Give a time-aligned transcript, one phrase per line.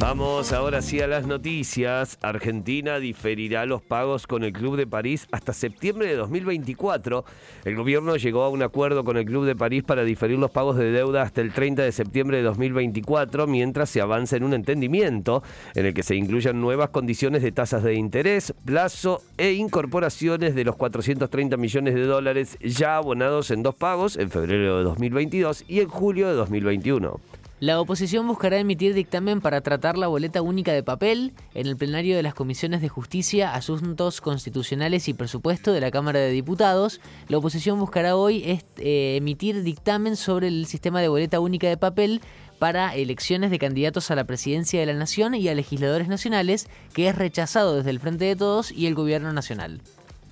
[0.00, 2.18] Vamos ahora sí a las noticias.
[2.22, 7.26] Argentina diferirá los pagos con el Club de París hasta septiembre de 2024.
[7.66, 10.78] El gobierno llegó a un acuerdo con el Club de París para diferir los pagos
[10.78, 15.42] de deuda hasta el 30 de septiembre de 2024, mientras se avanza en un entendimiento
[15.74, 20.64] en el que se incluyan nuevas condiciones de tasas de interés, plazo e incorporaciones de
[20.64, 25.80] los 430 millones de dólares ya abonados en dos pagos, en febrero de 2022 y
[25.80, 27.20] en julio de 2021.
[27.60, 32.16] La oposición buscará emitir dictamen para tratar la boleta única de papel en el plenario
[32.16, 37.02] de las comisiones de justicia, asuntos constitucionales y presupuesto de la Cámara de Diputados.
[37.28, 38.42] La oposición buscará hoy
[38.78, 42.22] eh, emitir dictamen sobre el sistema de boleta única de papel
[42.58, 47.08] para elecciones de candidatos a la presidencia de la Nación y a legisladores nacionales, que
[47.08, 49.82] es rechazado desde el Frente de Todos y el Gobierno Nacional.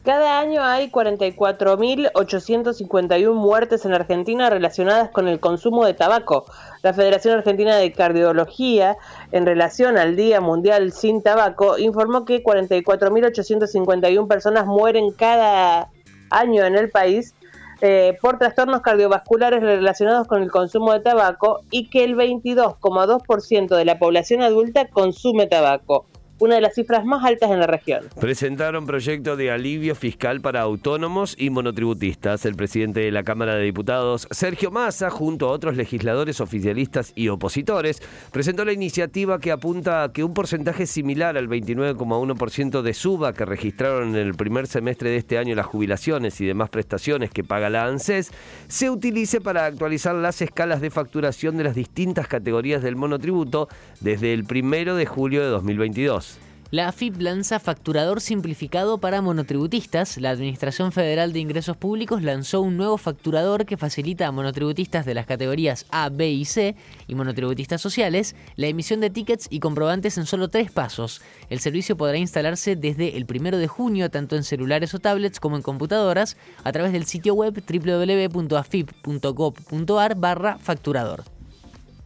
[0.04, 6.46] Cada año hay 44.851 muertes en Argentina relacionadas con el consumo de tabaco.
[6.82, 8.96] La Federación Argentina de Cardiología,
[9.32, 15.90] en relación al Día Mundial sin Tabaco, informó que 44.851 personas mueren cada
[16.30, 17.34] año en el país
[17.80, 23.84] eh, por trastornos cardiovasculares relacionados con el consumo de tabaco y que el 22,2% de
[23.84, 26.06] la población adulta consume tabaco
[26.38, 28.04] una de las cifras más altas en la región.
[28.20, 32.44] Presentaron proyecto de alivio fiscal para autónomos y monotributistas.
[32.44, 37.28] El presidente de la Cámara de Diputados, Sergio Massa, junto a otros legisladores oficialistas y
[37.28, 43.32] opositores, presentó la iniciativa que apunta a que un porcentaje similar al 29,1% de suba
[43.32, 47.44] que registraron en el primer semestre de este año las jubilaciones y demás prestaciones que
[47.44, 48.30] paga la ANSES
[48.68, 53.68] se utilice para actualizar las escalas de facturación de las distintas categorías del monotributo
[54.00, 56.27] desde el primero de julio de 2022.
[56.70, 60.18] La AFIP lanza facturador simplificado para monotributistas.
[60.18, 65.14] La Administración Federal de Ingresos Públicos lanzó un nuevo facturador que facilita a monotributistas de
[65.14, 70.18] las categorías A, B y C y monotributistas sociales la emisión de tickets y comprobantes
[70.18, 71.22] en solo tres pasos.
[71.48, 75.56] El servicio podrá instalarse desde el 1 de junio tanto en celulares o tablets como
[75.56, 81.37] en computadoras a través del sitio web www.afip.gov.ar barra facturador.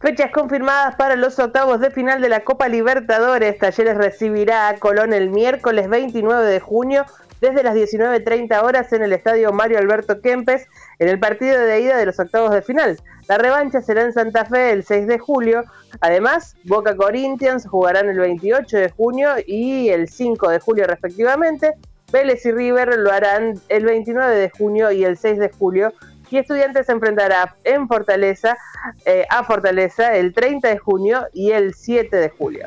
[0.03, 3.57] Fechas confirmadas para los octavos de final de la Copa Libertadores.
[3.57, 7.05] Talleres recibirá a Colón el miércoles 29 de junio
[7.39, 10.67] desde las 19.30 horas en el estadio Mario Alberto Kempes
[10.99, 12.99] en el partido de ida de los octavos de final.
[13.29, 15.63] La revancha será en Santa Fe el 6 de julio.
[16.01, 21.75] Además, Boca Corinthians jugarán el 28 de junio y el 5 de julio respectivamente.
[22.11, 25.93] Vélez y River lo harán el 29 de junio y el 6 de julio
[26.33, 28.57] y Estudiantes se enfrentará en Fortaleza,
[29.05, 32.65] eh, a Fortaleza el 30 de junio y el 7 de julio.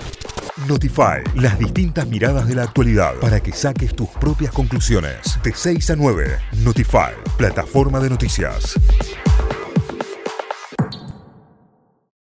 [0.69, 5.43] Notify, las distintas miradas de la actualidad para que saques tus propias conclusiones.
[5.43, 8.79] De 6 a 9, Notify, plataforma de noticias.